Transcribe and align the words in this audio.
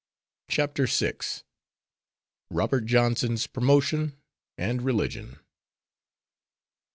CHAPTER 0.49 0.87
VI. 0.87 1.13
ROBERT 2.49 2.87
JOHNSON'S 2.87 3.45
PROMOTION 3.45 4.17
AND 4.57 4.81
RELIGION. 4.81 5.37